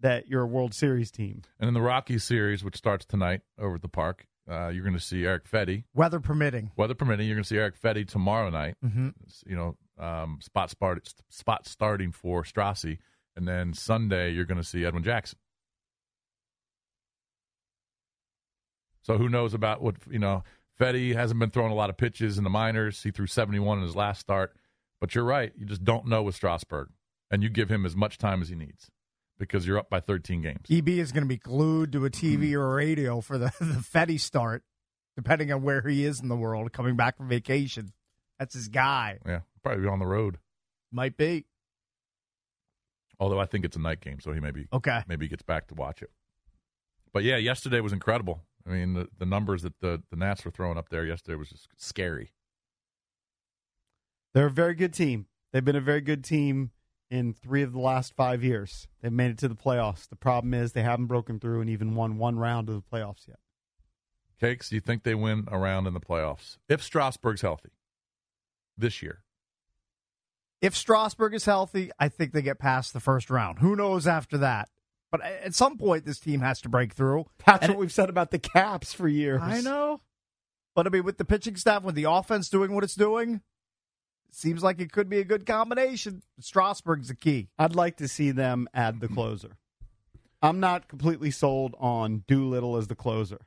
that 0.00 0.28
you're 0.28 0.42
a 0.42 0.46
World 0.46 0.74
Series 0.74 1.10
team. 1.10 1.42
And 1.58 1.68
in 1.68 1.74
the 1.74 1.80
Rockies 1.80 2.24
series, 2.24 2.64
which 2.64 2.76
starts 2.76 3.04
tonight 3.04 3.42
over 3.58 3.76
at 3.76 3.82
the 3.82 3.88
park, 3.88 4.26
uh, 4.50 4.68
you're 4.68 4.82
going 4.82 4.94
to 4.94 5.00
see 5.00 5.24
Erick 5.24 5.48
Fedde. 5.48 5.84
Weather 5.94 6.20
permitting. 6.20 6.70
Weather 6.76 6.94
permitting, 6.94 7.26
you're 7.26 7.36
going 7.36 7.44
to 7.44 7.48
see 7.48 7.58
Erick 7.58 7.80
Fedde 7.80 8.08
tomorrow 8.08 8.50
night. 8.50 8.76
Mm-hmm. 8.84 9.10
You 9.46 9.56
know, 9.56 9.76
um, 10.04 10.38
spot 10.40 10.70
start, 10.70 11.12
spot 11.28 11.66
starting 11.66 12.12
for 12.12 12.42
Strassi, 12.42 12.98
and 13.36 13.46
then 13.46 13.74
Sunday 13.74 14.32
you're 14.32 14.44
going 14.44 14.58
to 14.58 14.64
see 14.64 14.84
Edwin 14.84 15.04
Jackson. 15.04 15.38
So 19.02 19.18
who 19.18 19.28
knows 19.28 19.54
about 19.54 19.82
what 19.82 19.96
you 20.10 20.18
know? 20.18 20.42
Fedde 20.78 21.14
hasn't 21.14 21.38
been 21.38 21.50
throwing 21.50 21.72
a 21.72 21.74
lot 21.74 21.90
of 21.90 21.98
pitches 21.98 22.38
in 22.38 22.44
the 22.44 22.50
minors. 22.50 23.02
He 23.02 23.10
threw 23.10 23.26
71 23.26 23.78
in 23.78 23.84
his 23.84 23.94
last 23.94 24.20
start, 24.20 24.56
but 24.98 25.14
you're 25.14 25.24
right. 25.24 25.52
You 25.54 25.66
just 25.66 25.84
don't 25.84 26.06
know 26.06 26.22
with 26.22 26.34
Strasburg, 26.34 26.88
and 27.30 27.42
you 27.42 27.50
give 27.50 27.70
him 27.70 27.84
as 27.84 27.94
much 27.94 28.16
time 28.16 28.40
as 28.40 28.48
he 28.48 28.54
needs 28.54 28.90
because 29.40 29.66
you're 29.66 29.78
up 29.78 29.90
by 29.90 29.98
13 29.98 30.42
games. 30.42 30.66
EB 30.70 30.88
is 30.90 31.10
going 31.10 31.24
to 31.24 31.28
be 31.28 31.38
glued 31.38 31.90
to 31.92 32.04
a 32.04 32.10
TV 32.10 32.52
or 32.52 32.70
a 32.70 32.74
radio 32.76 33.20
for 33.20 33.38
the, 33.38 33.46
the 33.60 33.82
Fedde 33.82 34.20
start, 34.20 34.62
depending 35.16 35.50
on 35.50 35.62
where 35.62 35.80
he 35.82 36.04
is 36.04 36.20
in 36.20 36.28
the 36.28 36.36
world, 36.36 36.72
coming 36.72 36.94
back 36.94 37.16
from 37.16 37.28
vacation. 37.28 37.92
That's 38.38 38.54
his 38.54 38.68
guy. 38.68 39.18
Yeah, 39.26 39.40
probably 39.64 39.88
on 39.88 39.98
the 39.98 40.06
road. 40.06 40.38
Might 40.92 41.16
be. 41.16 41.46
Although 43.18 43.40
I 43.40 43.46
think 43.46 43.64
it's 43.64 43.76
a 43.76 43.80
night 43.80 44.00
game, 44.00 44.20
so 44.20 44.32
he 44.32 44.40
maybe 44.40 44.66
Okay. 44.72 45.02
maybe 45.08 45.24
he 45.26 45.28
gets 45.30 45.42
back 45.42 45.66
to 45.68 45.74
watch 45.74 46.00
it. 46.02 46.10
But 47.12 47.24
yeah, 47.24 47.36
yesterday 47.36 47.80
was 47.80 47.92
incredible. 47.92 48.44
I 48.66 48.70
mean, 48.70 48.94
the, 48.94 49.08
the 49.18 49.26
numbers 49.26 49.62
that 49.62 49.80
the, 49.80 50.02
the 50.10 50.16
Nats 50.16 50.44
were 50.44 50.50
throwing 50.50 50.78
up 50.78 50.90
there 50.90 51.04
yesterday 51.04 51.36
was 51.36 51.48
just 51.48 51.68
scary. 51.76 52.32
They're 54.32 54.46
a 54.46 54.50
very 54.50 54.74
good 54.74 54.92
team. 54.94 55.26
They've 55.52 55.64
been 55.64 55.76
a 55.76 55.80
very 55.80 56.00
good 56.00 56.22
team 56.24 56.70
in 57.10 57.34
three 57.34 57.62
of 57.62 57.72
the 57.72 57.80
last 57.80 58.14
five 58.14 58.44
years. 58.44 58.86
They've 59.00 59.12
made 59.12 59.32
it 59.32 59.38
to 59.38 59.48
the 59.48 59.56
playoffs. 59.56 60.08
The 60.08 60.16
problem 60.16 60.54
is 60.54 60.72
they 60.72 60.82
haven't 60.82 61.06
broken 61.06 61.40
through 61.40 61.60
and 61.60 61.68
even 61.68 61.94
won 61.94 62.18
one 62.18 62.38
round 62.38 62.68
of 62.68 62.76
the 62.76 62.82
playoffs 62.82 63.26
yet. 63.26 63.38
Cakes, 64.40 64.70
do 64.70 64.76
you 64.76 64.80
think 64.80 65.02
they 65.02 65.14
win 65.14 65.44
a 65.48 65.58
round 65.58 65.86
in 65.86 65.92
the 65.94 66.00
playoffs 66.00 66.56
if 66.68 66.82
Strasburg's 66.82 67.42
healthy 67.42 67.70
this 68.78 69.02
year? 69.02 69.22
If 70.62 70.76
Strasburg 70.76 71.34
is 71.34 71.44
healthy, 71.44 71.90
I 71.98 72.08
think 72.08 72.32
they 72.32 72.42
get 72.42 72.58
past 72.58 72.92
the 72.92 73.00
first 73.00 73.30
round. 73.30 73.58
Who 73.58 73.74
knows 73.76 74.06
after 74.06 74.38
that? 74.38 74.68
But 75.10 75.22
at 75.22 75.54
some 75.54 75.76
point, 75.76 76.04
this 76.04 76.20
team 76.20 76.40
has 76.40 76.60
to 76.62 76.68
break 76.68 76.92
through. 76.92 77.26
That's 77.44 77.64
And 77.64 77.72
what 77.72 77.80
we've 77.80 77.92
said 77.92 78.08
about 78.08 78.30
the 78.30 78.38
Caps 78.38 78.92
for 78.92 79.08
years. 79.08 79.40
I 79.42 79.60
know. 79.60 80.00
But 80.74 80.86
I 80.86 80.90
mean, 80.90 81.04
with 81.04 81.18
the 81.18 81.24
pitching 81.24 81.56
staff, 81.56 81.82
with 81.82 81.96
the 81.96 82.04
offense 82.04 82.48
doing 82.48 82.72
what 82.74 82.84
it's 82.84 82.94
doing, 82.94 83.40
seems 84.34 84.62
like 84.62 84.80
it 84.80 84.92
could 84.92 85.08
be 85.08 85.18
a 85.18 85.24
good 85.24 85.46
combination. 85.46 86.22
Strasburg's 86.38 87.08
the 87.08 87.14
key. 87.14 87.48
I'd 87.58 87.74
like 87.74 87.96
to 87.96 88.08
see 88.08 88.30
them 88.30 88.68
add 88.74 89.00
the 89.00 89.08
closer. 89.08 89.56
I'm 90.42 90.60
not 90.60 90.88
completely 90.88 91.30
sold 91.30 91.74
on 91.78 92.24
Doolittle 92.26 92.76
as 92.76 92.86
the 92.88 92.94
closer. 92.94 93.38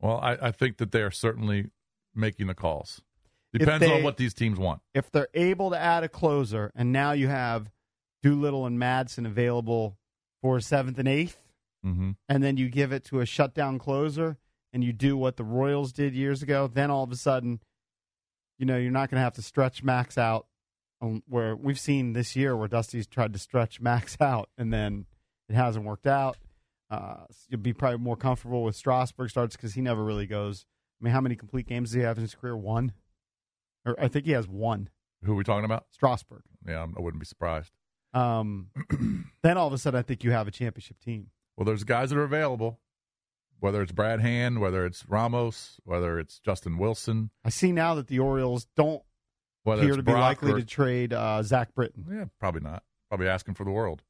Well, 0.00 0.18
I, 0.22 0.36
I 0.40 0.50
think 0.52 0.76
that 0.78 0.92
they 0.92 1.02
are 1.02 1.10
certainly 1.10 1.70
making 2.14 2.46
the 2.46 2.54
calls. 2.54 3.00
Depends 3.52 3.80
they- 3.86 3.92
on 3.92 4.02
what 4.02 4.16
these 4.18 4.34
teams 4.34 4.58
want. 4.58 4.82
If 4.94 5.10
they're 5.10 5.28
able 5.34 5.70
to 5.70 5.78
add 5.78 6.04
a 6.04 6.08
closer, 6.08 6.70
and 6.74 6.92
now 6.92 7.12
you 7.12 7.28
have 7.28 7.70
Doolittle 8.22 8.66
and 8.66 8.78
Madson 8.78 9.26
available 9.26 9.96
for 10.42 10.60
seventh 10.60 10.98
and 10.98 11.08
eighth, 11.08 11.42
hmm 11.82 12.12
and 12.28 12.42
then 12.42 12.56
you 12.56 12.68
give 12.68 12.92
it 12.92 13.04
to 13.04 13.20
a 13.20 13.26
shutdown 13.26 13.78
closer, 13.78 14.36
and 14.72 14.82
you 14.84 14.92
do 14.92 15.16
what 15.16 15.36
the 15.36 15.44
Royals 15.44 15.92
did 15.92 16.14
years 16.14 16.42
ago, 16.42 16.66
then 16.66 16.90
all 16.90 17.04
of 17.04 17.12
a 17.12 17.16
sudden, 17.16 17.60
you 18.58 18.66
know, 18.66 18.76
you're 18.76 18.90
not 18.90 19.10
going 19.10 19.18
to 19.18 19.24
have 19.24 19.34
to 19.34 19.42
stretch 19.42 19.82
Max 19.82 20.16
out. 20.18 20.46
um, 21.00 21.22
Where 21.28 21.54
we've 21.56 21.78
seen 21.80 22.12
this 22.12 22.34
year 22.36 22.56
where 22.56 22.68
Dusty's 22.68 23.06
tried 23.06 23.32
to 23.32 23.38
stretch 23.38 23.80
Max 23.80 24.16
out, 24.20 24.48
and 24.58 24.72
then 24.72 25.06
it 25.48 25.54
hasn't 25.54 25.84
worked 25.84 26.06
out. 26.06 26.36
Uh, 26.90 27.24
you'll 27.48 27.60
be 27.60 27.72
probably 27.72 27.98
more 27.98 28.16
comfortable 28.16 28.62
with 28.62 28.76
Strasburg 28.76 29.28
starts 29.30 29.56
because 29.56 29.74
he 29.74 29.80
never 29.80 30.04
really 30.04 30.26
goes. 30.26 30.64
I 31.00 31.04
mean, 31.04 31.12
how 31.12 31.20
many 31.20 31.34
complete 31.36 31.66
games 31.66 31.90
does 31.90 31.94
he 31.96 32.02
have 32.02 32.16
in 32.16 32.22
his 32.22 32.34
career? 32.34 32.56
One, 32.56 32.92
or 33.84 33.96
I 34.00 34.08
think 34.08 34.24
he 34.26 34.32
has 34.32 34.46
one. 34.48 34.88
Who 35.24 35.32
are 35.32 35.36
we 35.36 35.44
talking 35.44 35.64
about? 35.64 35.86
Strasburg. 35.90 36.42
Yeah, 36.66 36.86
I 36.96 37.00
wouldn't 37.00 37.20
be 37.20 37.26
surprised. 37.26 37.72
Um, 38.14 38.68
then 39.42 39.58
all 39.58 39.66
of 39.66 39.72
a 39.72 39.78
sudden, 39.78 39.98
I 39.98 40.02
think 40.02 40.22
you 40.24 40.30
have 40.30 40.46
a 40.48 40.50
championship 40.50 41.00
team. 41.00 41.28
Well, 41.56 41.64
there's 41.64 41.84
guys 41.84 42.10
that 42.10 42.18
are 42.18 42.22
available, 42.24 42.78
whether 43.60 43.82
it's 43.82 43.92
Brad 43.92 44.20
Hand, 44.20 44.60
whether 44.60 44.84
it's 44.84 45.04
Ramos, 45.08 45.80
whether 45.84 46.18
it's 46.18 46.38
Justin 46.38 46.78
Wilson, 46.78 47.30
I 47.44 47.50
see 47.50 47.72
now 47.72 47.94
that 47.94 48.08
the 48.08 48.18
Orioles 48.18 48.66
don't 48.76 49.02
whether 49.64 49.82
appear 49.82 49.96
to 49.96 50.02
be 50.02 50.12
likely 50.12 50.52
or- 50.52 50.58
to 50.58 50.64
trade 50.64 51.12
uh, 51.12 51.42
Zach 51.42 51.74
Britton. 51.74 52.06
Yeah, 52.10 52.24
probably 52.38 52.60
not. 52.60 52.82
Probably 53.08 53.28
asking 53.28 53.54
for 53.54 53.64
the 53.64 53.70
world. 53.70 54.02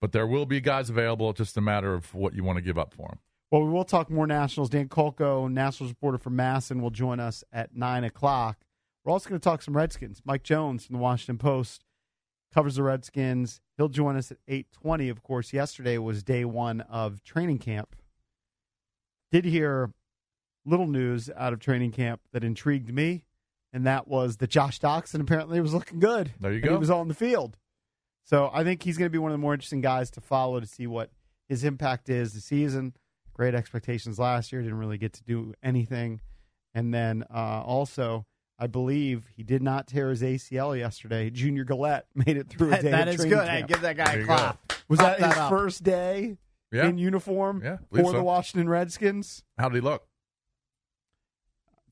But 0.00 0.12
there 0.12 0.26
will 0.26 0.46
be 0.46 0.60
guys 0.60 0.90
available. 0.90 1.30
It's 1.30 1.38
just 1.38 1.56
a 1.56 1.60
matter 1.62 1.94
of 1.94 2.14
what 2.14 2.34
you 2.34 2.44
want 2.44 2.56
to 2.56 2.62
give 2.62 2.76
up 2.78 2.92
for 2.92 3.08
them. 3.08 3.18
Well, 3.50 3.62
we 3.62 3.70
will 3.70 3.84
talk 3.84 4.10
more 4.10 4.26
Nationals. 4.26 4.68
Dan 4.68 4.88
Kolko, 4.88 5.50
Nationals 5.50 5.92
reporter 5.92 6.18
from 6.18 6.36
MASN, 6.36 6.80
will 6.80 6.90
join 6.90 7.20
us 7.20 7.44
at 7.52 7.74
9 7.74 8.04
o'clock. 8.04 8.58
We're 9.04 9.12
also 9.12 9.28
going 9.28 9.40
to 9.40 9.44
talk 9.44 9.62
some 9.62 9.76
Redskins. 9.76 10.22
Mike 10.24 10.42
Jones 10.42 10.84
from 10.84 10.94
the 10.94 11.00
Washington 11.02 11.38
Post 11.38 11.84
covers 12.52 12.76
the 12.76 12.82
Redskins. 12.82 13.60
He'll 13.76 13.88
join 13.88 14.16
us 14.16 14.30
at 14.30 14.38
8.20. 14.48 15.10
Of 15.10 15.22
course, 15.22 15.52
yesterday 15.52 15.98
was 15.98 16.22
day 16.22 16.44
one 16.44 16.80
of 16.82 17.22
training 17.22 17.58
camp. 17.58 17.96
Did 19.34 19.46
hear 19.46 19.90
little 20.64 20.86
news 20.86 21.28
out 21.36 21.52
of 21.52 21.58
training 21.58 21.90
camp 21.90 22.20
that 22.32 22.44
intrigued 22.44 22.94
me, 22.94 23.24
and 23.72 23.84
that 23.84 24.06
was 24.06 24.36
that 24.36 24.48
Josh 24.48 24.78
Doctson 24.78 25.20
apparently 25.20 25.60
was 25.60 25.74
looking 25.74 25.98
good. 25.98 26.30
There 26.38 26.52
you 26.52 26.58
and 26.58 26.64
go. 26.66 26.70
He 26.74 26.78
was 26.78 26.88
on 26.88 27.08
the 27.08 27.14
field. 27.14 27.56
So 28.22 28.48
I 28.54 28.62
think 28.62 28.84
he's 28.84 28.96
going 28.96 29.06
to 29.06 29.10
be 29.12 29.18
one 29.18 29.32
of 29.32 29.34
the 29.34 29.40
more 29.42 29.52
interesting 29.52 29.80
guys 29.80 30.08
to 30.12 30.20
follow 30.20 30.60
to 30.60 30.66
see 30.68 30.86
what 30.86 31.10
his 31.48 31.64
impact 31.64 32.08
is 32.08 32.32
this 32.32 32.44
season. 32.44 32.94
Great 33.32 33.56
expectations 33.56 34.20
last 34.20 34.52
year. 34.52 34.62
Didn't 34.62 34.78
really 34.78 34.98
get 34.98 35.14
to 35.14 35.24
do 35.24 35.52
anything. 35.64 36.20
And 36.72 36.94
then 36.94 37.24
uh, 37.28 37.60
also, 37.64 38.26
I 38.56 38.68
believe 38.68 39.26
he 39.36 39.42
did 39.42 39.64
not 39.64 39.88
tear 39.88 40.10
his 40.10 40.22
ACL 40.22 40.78
yesterday. 40.78 41.28
Junior 41.30 41.64
Galette 41.64 42.06
made 42.14 42.36
it 42.36 42.48
through 42.48 42.72
a 42.72 42.80
day 42.80 42.92
that 42.92 43.08
of 43.08 43.14
is 43.16 43.24
good. 43.24 43.48
Hey, 43.48 43.56
camp. 43.58 43.68
give 43.68 43.80
that 43.80 43.96
guy 43.96 44.04
There 44.04 44.14
a 44.14 44.20
you 44.20 44.26
go. 44.28 44.34
clap. 44.36 44.72
Was 44.88 45.00
Clap 45.00 45.18
that 45.18 45.28
his 45.30 45.38
up. 45.38 45.50
first 45.50 45.82
day 45.82 46.36
Yeah. 46.74 46.88
in 46.88 46.98
uniform 46.98 47.62
Yeah, 47.64 47.76
for 47.90 48.04
so. 48.04 48.12
the 48.12 48.22
Washington 48.24 48.68
Redskins? 48.68 49.42
How 49.58 49.68
did 49.68 49.76
he 49.76 49.80
look? 49.80 50.06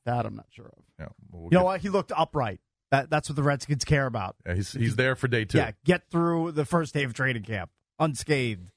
That 0.04 0.26
I'm 0.26 0.34
not 0.34 0.46
sure 0.50 0.66
of. 0.66 0.82
Yeah, 0.98 1.06
well, 1.30 1.42
we'll 1.42 1.48
You 1.52 1.58
know 1.58 1.64
what? 1.64 1.80
He 1.80 1.88
looked 1.88 2.10
upright. 2.16 2.60
That, 2.90 3.08
that's 3.08 3.28
what 3.28 3.36
the 3.36 3.42
Redskins 3.42 3.84
care 3.84 4.06
about. 4.06 4.36
Yeah, 4.44 4.54
he's 4.54 4.72
he's 4.72 4.96
there 4.96 5.14
for 5.16 5.28
day 5.28 5.44
two. 5.46 5.58
Yeah, 5.58 5.70
get 5.84 6.10
through 6.10 6.52
the 6.52 6.64
first 6.66 6.92
day 6.92 7.04
of 7.04 7.14
training 7.14 7.44
camp 7.44 7.70
unscathed. 7.98 8.68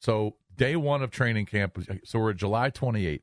So 0.00 0.36
day 0.56 0.76
one 0.76 1.02
of 1.02 1.10
training 1.10 1.46
camp. 1.46 1.76
was- 1.76 1.88
So 2.04 2.18
we're 2.20 2.32
July 2.32 2.70
28th, 2.70 3.22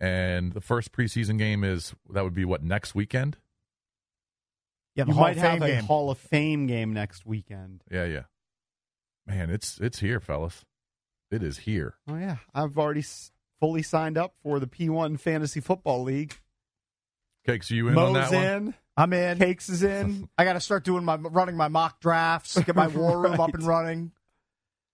and 0.00 0.52
the 0.52 0.60
first 0.60 0.92
preseason 0.92 1.38
game 1.38 1.62
is 1.64 1.94
that 2.10 2.24
would 2.24 2.34
be 2.34 2.44
what 2.44 2.62
next 2.62 2.94
weekend. 2.94 3.36
Yeah, 4.94 5.04
the 5.04 5.08
You 5.08 5.14
Hall 5.14 5.24
might 5.24 5.36
of 5.36 5.42
Fame 5.42 5.60
have 5.60 5.62
a 5.62 5.66
game. 5.66 5.84
Hall 5.84 6.10
of 6.10 6.18
Fame 6.18 6.66
game 6.66 6.92
next 6.92 7.26
weekend. 7.26 7.82
Yeah, 7.90 8.04
yeah. 8.04 8.22
Man, 9.26 9.50
it's 9.50 9.78
it's 9.80 10.00
here, 10.00 10.20
fellas. 10.20 10.64
It 11.30 11.42
is 11.42 11.58
here. 11.58 11.94
Oh 12.08 12.16
yeah, 12.16 12.36
I've 12.54 12.78
already 12.78 13.00
s- 13.00 13.32
fully 13.60 13.82
signed 13.82 14.18
up 14.18 14.34
for 14.42 14.60
the 14.60 14.66
P1 14.66 15.18
Fantasy 15.18 15.60
Football 15.60 16.02
League. 16.02 16.36
Cakes, 17.46 17.70
are 17.70 17.74
you 17.74 17.88
in 17.88 17.96
on 17.98 18.12
Mo's 18.12 18.30
that 18.30 18.36
one? 18.36 18.44
in, 18.68 18.74
I'm 18.96 19.12
in. 19.12 19.38
Cakes 19.38 19.68
is 19.68 19.82
in. 19.82 20.28
I 20.38 20.44
got 20.44 20.54
to 20.54 20.60
start 20.60 20.84
doing 20.84 21.04
my 21.04 21.16
running 21.16 21.56
my 21.56 21.68
mock 21.68 22.00
drafts. 22.00 22.58
Get 22.58 22.76
my 22.76 22.86
war 22.88 23.20
room 23.22 23.40
up 23.40 23.52
and 23.54 23.62
running. 23.62 24.12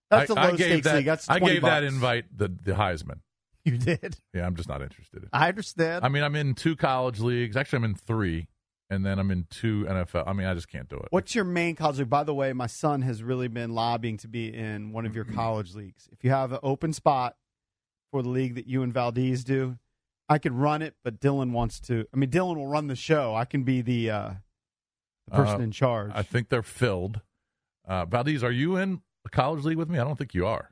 That's 0.09 0.31
I, 0.31 0.33
a 0.33 0.37
I 0.45 0.49
low 0.51 0.57
gave 0.57 0.67
stakes 0.67 0.83
that, 0.85 0.95
league. 0.95 1.05
That's 1.05 1.29
I 1.29 1.39
20 1.39 1.53
gave 1.53 1.61
that 1.63 1.83
invite 1.83 2.25
the 2.35 2.47
the 2.47 2.73
Heisman. 2.73 3.19
You 3.63 3.77
did. 3.77 4.17
Yeah, 4.33 4.47
I'm 4.47 4.55
just 4.55 4.67
not 4.67 4.81
interested. 4.81 5.29
I 5.31 5.47
understand. 5.49 6.03
I 6.03 6.09
mean, 6.09 6.23
I'm 6.23 6.35
in 6.35 6.55
two 6.55 6.75
college 6.75 7.19
leagues. 7.19 7.55
Actually, 7.55 7.77
I'm 7.77 7.83
in 7.83 7.95
three, 7.95 8.47
and 8.91 9.03
then 9.05 9.17
I'm 9.17 9.31
in 9.31 9.47
two 9.49 9.85
NFL. 9.89 10.25
I 10.27 10.33
mean, 10.33 10.45
I 10.45 10.53
just 10.53 10.67
can't 10.67 10.87
do 10.87 10.97
it. 10.97 11.07
What's 11.09 11.33
your 11.33 11.45
main 11.45 11.75
college 11.75 11.97
league? 11.97 12.09
By 12.09 12.23
the 12.23 12.33
way, 12.35 12.53
my 12.53 12.67
son 12.67 13.01
has 13.01 13.23
really 13.23 13.47
been 13.47 13.73
lobbying 13.73 14.17
to 14.17 14.27
be 14.27 14.53
in 14.53 14.91
one 14.91 15.07
of 15.07 15.15
your 15.15 15.25
college 15.25 15.73
leagues. 15.73 16.07
If 16.11 16.23
you 16.23 16.29
have 16.29 16.51
an 16.51 16.59
open 16.61 16.93
spot 16.93 17.35
for 18.11 18.21
the 18.21 18.29
league 18.29 18.55
that 18.55 18.67
you 18.67 18.83
and 18.83 18.93
Valdez 18.93 19.43
do, 19.43 19.77
I 20.29 20.37
could 20.37 20.53
run 20.53 20.81
it, 20.81 20.93
but 21.03 21.19
Dylan 21.19 21.51
wants 21.51 21.79
to. 21.81 22.05
I 22.13 22.17
mean, 22.17 22.29
Dylan 22.29 22.57
will 22.57 22.67
run 22.67 22.87
the 22.87 22.95
show. 22.95 23.33
I 23.33 23.45
can 23.45 23.63
be 23.63 23.81
the 23.81 24.11
uh, 24.11 24.29
the 25.27 25.35
person 25.35 25.61
Uh, 25.61 25.63
in 25.63 25.71
charge. 25.71 26.11
I 26.13 26.21
think 26.21 26.49
they're 26.49 26.61
filled. 26.61 27.21
Uh, 27.87 28.05
Valdez, 28.05 28.43
are 28.43 28.51
you 28.51 28.75
in 28.75 29.01
a 29.25 29.29
college 29.29 29.63
league 29.65 29.77
with 29.77 29.89
me? 29.89 29.97
I 29.99 30.03
don't 30.03 30.17
think 30.17 30.33
you 30.35 30.45
are. 30.45 30.69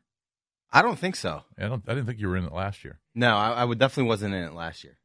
I 0.72 0.82
don't 0.84 1.00
think 1.00 1.16
so. 1.16 1.44
I 1.58 1.64
don't. 1.68 1.84
I 1.88 1.94
didn't 1.96 2.06
think 2.06 2.20
you 2.20 2.28
were 2.30 2.38
in 2.38 2.46
it 2.46 2.54
last 2.54 2.84
year. 2.84 3.00
No, 3.16 3.36
I, 3.36 3.52
I 3.52 3.66
would 3.66 3.80
definitely 3.80 4.08
wasn't 4.08 4.36
in 4.36 4.44
it 4.44 4.54
last 4.54 4.84
year. 4.84 4.99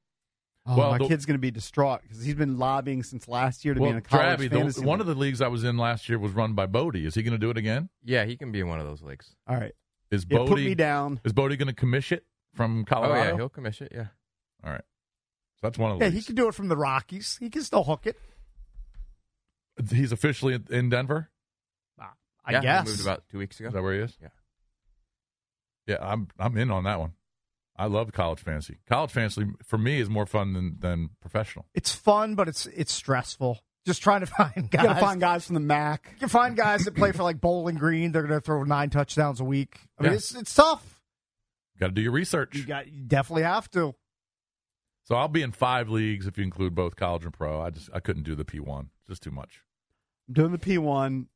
Oh, 0.67 0.77
well, 0.77 0.91
my 0.93 0.99
the- 0.99 1.09
kid's 1.09 1.27
going 1.27 1.35
to 1.35 1.41
be 1.41 1.51
distraught 1.51 2.01
because 2.03 2.23
he's 2.25 2.35
been 2.35 2.59
lobbying 2.59 3.03
since 3.03 3.29
last 3.29 3.65
year 3.65 3.75
to 3.75 3.81
be 3.81 3.87
in 3.87 3.97
a 3.97 4.01
college 4.01 4.39
Drabby, 4.41 4.51
the, 4.51 4.57
fantasy 4.59 4.85
one 4.85 5.01
of 5.01 5.07
the 5.07 5.15
leagues 5.15 5.41
I 5.41 5.49
was 5.49 5.65
in 5.65 5.77
last 5.77 6.09
year 6.09 6.19
was 6.19 6.33
run 6.33 6.55
by 6.55 6.67
Bodie. 6.67 7.05
Is 7.07 7.15
he 7.15 7.23
going 7.23 7.33
to 7.33 7.39
do 7.39 7.51
it 7.51 7.57
again? 7.57 7.89
Yeah, 8.05 8.25
he 8.25 8.37
can 8.37 8.53
be 8.53 8.61
in 8.61 8.69
one 8.69 8.81
of 8.81 8.87
those 8.87 9.03
leagues. 9.03 9.35
All 9.47 9.57
right, 9.57 9.73
Is 10.11 10.27
yeah, 10.29 10.39
Bodie 10.39 10.51
put 10.51 10.59
me 10.61 10.75
down. 10.75 11.21
is 11.25 11.33
Bodie 11.33 11.57
going 11.57 11.69
to 11.69 11.75
commission 11.75 12.19
it 12.19 12.25
from 12.55 12.81
Oh 12.83 12.85
Colorado? 12.95 13.31
yeah, 13.31 13.37
he'll 13.37 13.49
commission. 13.49 13.87
It. 13.91 13.93
Yeah, 13.97 14.07
All 14.65 14.71
right. 14.73 14.85
So 15.61 15.61
that's 15.69 15.79
one 15.79 15.91
of 15.93 15.99
the 15.99 16.05
yeah, 16.07 16.11
he 16.11 16.23
can 16.23 16.35
do 16.35 16.49
it 16.49 16.55
from 16.55 16.69
the 16.69 16.77
Rockies. 16.77 17.37
He 17.41 17.51
can 17.51 17.63
still 17.63 17.85
hook 17.85 18.07
it. 18.07 18.17
He's 19.91 20.13
officially 20.13 20.55
in- 20.55 20.67
in 20.71 20.89
Denver. 20.89 21.31
Ah, 22.01 22.13
I 22.45 22.53
yeah, 22.53 22.61
guess. 22.63 22.85
he 22.87 22.91
moved 22.93 23.03
about 23.03 23.25
two 23.29 23.39
weeks 23.39 23.59
ago. 23.59 23.69
Is 23.69 23.75
that 23.75 23.83
where 23.83 23.95
he 23.95 24.01
is? 24.01 24.17
Yeah. 24.23 24.29
Yeah, 25.87 25.97
I'm 26.01 26.29
I'm 26.39 26.57
in 26.57 26.71
on 26.71 26.85
that 26.85 26.99
one. 27.01 27.13
I 27.77 27.87
love 27.87 28.13
college 28.13 28.39
fantasy. 28.41 28.79
College 28.89 29.11
fantasy 29.11 29.47
for 29.65 29.79
me 29.79 30.01
is 30.01 30.09
more 30.09 30.27
fun 30.27 30.53
than 30.53 30.77
than 30.79 31.11
professional. 31.21 31.67
it's 31.75 31.93
fun, 31.93 32.35
but 32.35 32.49
it's 32.49 32.67
it's 32.67 32.93
stressful. 32.93 33.61
Just 33.87 34.03
trying 34.03 34.21
to 34.21 34.27
find 34.39 34.53
You 34.57 34.63
guys. 34.63 34.87
got 34.87 34.95
to 34.95 35.01
find 35.01 35.21
guys 35.21 35.45
from 35.47 35.55
the 35.55 35.61
MAC. 35.61 36.09
You 36.13 36.19
can 36.21 36.29
find 36.29 36.57
guys 36.57 36.85
that 36.85 36.95
play 36.95 37.13
for 37.13 37.23
like 37.23 37.41
Bowling 37.41 37.77
Green. 37.77 38.13
They're 38.13 38.23
going 38.23 38.41
to 38.41 38.45
throw 38.45 38.63
nine 38.63 38.89
touchdowns 38.91 39.41
a 39.41 39.45
week. 39.45 39.79
I 39.99 40.03
mean, 40.05 40.13
Yeah. 40.13 40.17
it's 40.17 40.35
it's 40.35 40.55
tough. 40.55 41.03
Got 41.79 41.89
to 41.89 41.93
do 41.93 42.01
your 42.03 42.13
research. 42.13 42.55
You 42.57 42.65
got 42.65 42.91
you 42.91 43.03
definitely 43.03 43.43
have 43.43 43.69
to. 43.73 43.95
So 45.07 45.17
I'll 45.17 45.29
be 45.29 45.43
in 45.43 45.53
five 45.53 45.91
leagues 45.91 46.27
if 46.27 46.39
you 46.39 46.45
include 46.45 46.75
both 46.75 46.97
college 46.97 47.25
and 47.25 47.33
pro. 47.33 47.61
I 47.61 47.71
just 47.71 47.91
I 47.93 48.01
couldn't 48.01 48.23
do 48.23 48.35
the 48.35 48.45
P 48.45 48.59
one. 48.61 48.91
Just 49.07 49.23
too 49.23 49.31
much. 49.31 49.61
I'm 50.29 50.35
doing 50.35 50.53
the 50.53 50.59
P1. 50.59 51.27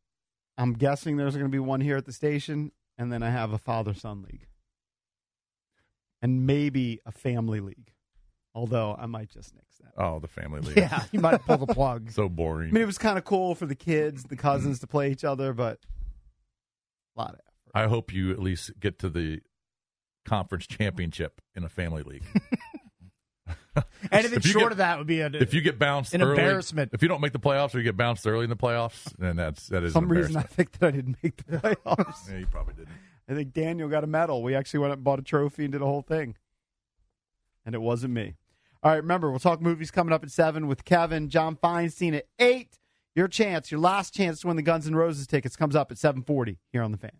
I'm 0.56 0.72
guessing 0.72 1.16
there's 1.18 1.34
going 1.34 1.44
to 1.46 1.52
be 1.52 1.58
one 1.58 1.82
here 1.82 1.98
at 1.98 2.06
the 2.06 2.12
station, 2.12 2.72
and 2.96 3.12
then 3.12 3.22
I 3.22 3.28
have 3.30 3.52
a 3.52 3.58
father 3.58 3.92
son 3.92 4.22
league. 4.22 4.46
And 6.20 6.46
maybe 6.46 7.00
a 7.06 7.12
family 7.12 7.60
league. 7.60 7.92
Although 8.54 8.96
I 8.98 9.06
might 9.06 9.30
just 9.30 9.54
nix 9.54 9.76
that. 9.78 9.92
Oh, 9.96 10.18
the 10.18 10.26
family 10.28 10.60
league. 10.62 10.76
Yeah, 10.76 11.04
you 11.12 11.20
might 11.20 11.44
pull 11.44 11.58
the 11.58 11.72
plug. 11.72 12.10
So 12.18 12.28
boring. 12.28 12.70
I 12.70 12.72
mean, 12.72 12.82
it 12.82 12.86
was 12.86 12.98
kind 12.98 13.18
of 13.18 13.24
cool 13.24 13.54
for 13.54 13.66
the 13.66 13.76
kids, 13.76 14.24
the 14.24 14.36
cousins 14.36 14.78
mm-hmm. 14.78 14.82
to 14.82 14.86
play 14.88 15.12
each 15.12 15.24
other, 15.24 15.52
but 15.52 15.78
a 17.16 17.20
lot 17.20 17.30
of 17.30 17.36
effort. 17.36 17.72
I 17.74 17.86
hope 17.86 18.12
you 18.12 18.32
at 18.32 18.40
least 18.40 18.72
get 18.80 18.98
to 19.00 19.08
the 19.08 19.40
conference 20.24 20.66
championship 20.66 21.40
in 21.54 21.64
a 21.64 21.68
family 21.68 22.02
league. 22.02 22.24
Anything 24.10 24.40
short 24.40 24.64
get- 24.64 24.72
of 24.72 24.78
that 24.78 24.98
would 24.98 25.06
be 25.06 25.20
a 25.20 25.26
if 25.26 25.54
you 25.54 25.60
get 25.60 25.78
bounced 25.78 26.14
An 26.14 26.22
early, 26.22 26.30
embarrassment. 26.32 26.90
If 26.92 27.02
you 27.02 27.08
don't 27.08 27.20
make 27.20 27.32
the 27.32 27.38
playoffs 27.38 27.74
or 27.74 27.78
you 27.78 27.84
get 27.84 27.96
bounced 27.96 28.26
early 28.26 28.44
in 28.44 28.50
the 28.50 28.56
playoffs, 28.56 29.14
then 29.18 29.36
that's 29.36 29.68
that 29.68 29.84
is 29.84 29.92
some 29.92 30.08
reason 30.08 30.36
I 30.36 30.42
think 30.42 30.72
that 30.72 30.86
I 30.86 30.90
didn't 30.90 31.16
make 31.22 31.36
the 31.46 31.58
playoffs. 31.58 32.30
Yeah, 32.30 32.38
you 32.38 32.46
probably 32.46 32.74
didn't. 32.74 32.94
I 33.28 33.34
think 33.34 33.52
Daniel 33.52 33.88
got 33.88 34.04
a 34.04 34.06
medal. 34.06 34.42
We 34.42 34.54
actually 34.54 34.80
went 34.80 34.92
up 34.92 34.98
and 34.98 35.04
bought 35.04 35.18
a 35.18 35.22
trophy 35.22 35.64
and 35.64 35.72
did 35.72 35.82
a 35.82 35.86
whole 35.86 36.02
thing. 36.02 36.36
And 37.66 37.74
it 37.74 37.82
wasn't 37.82 38.14
me. 38.14 38.36
All 38.82 38.92
right, 38.92 38.96
remember, 38.98 39.30
we'll 39.30 39.40
talk 39.40 39.60
movies 39.60 39.90
coming 39.90 40.12
up 40.12 40.22
at 40.22 40.30
7 40.30 40.66
with 40.66 40.84
Kevin, 40.84 41.28
John 41.28 41.56
Feinstein 41.56 42.16
at 42.16 42.26
8. 42.38 42.78
Your 43.14 43.28
chance, 43.28 43.70
your 43.70 43.80
last 43.80 44.14
chance 44.14 44.40
to 44.40 44.46
win 44.46 44.56
the 44.56 44.62
Guns 44.62 44.86
N' 44.86 44.94
Roses 44.94 45.26
tickets 45.26 45.56
comes 45.56 45.74
up 45.76 45.90
at 45.90 45.98
740 45.98 46.58
here 46.72 46.82
on 46.82 46.92
The 46.92 46.98
Fan. 46.98 47.10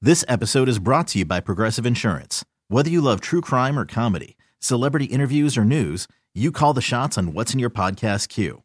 This 0.00 0.24
episode 0.26 0.68
is 0.68 0.80
brought 0.80 1.06
to 1.08 1.20
you 1.20 1.24
by 1.24 1.38
Progressive 1.38 1.86
Insurance. 1.86 2.44
Whether 2.66 2.90
you 2.90 3.00
love 3.00 3.20
true 3.20 3.40
crime 3.40 3.78
or 3.78 3.86
comedy, 3.86 4.36
celebrity 4.58 5.04
interviews 5.06 5.56
or 5.56 5.64
news, 5.64 6.08
you 6.34 6.50
call 6.50 6.74
the 6.74 6.80
shots 6.80 7.16
on 7.16 7.32
what's 7.32 7.54
in 7.54 7.60
your 7.60 7.70
podcast 7.70 8.28
queue. 8.28 8.64